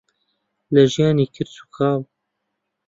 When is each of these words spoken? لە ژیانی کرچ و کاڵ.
لە 0.73 0.81
ژیانی 0.93 1.25
کرچ 1.35 1.55
و 1.63 1.65
کاڵ. 1.75 1.99